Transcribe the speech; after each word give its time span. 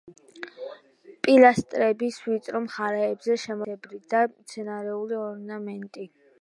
პილასტრების 1.27 2.17
ვიწრო 2.29 2.63
მხარეებზე 2.65 3.39
შემორჩენილია 3.45 3.87
კიბისებრი 3.87 4.03
და 4.17 4.25
მცენარეული 4.35 5.23
ორნამენტი. 5.31 6.13